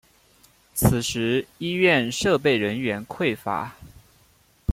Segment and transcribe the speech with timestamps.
[0.73, 3.75] 此时医院设备人员匮乏。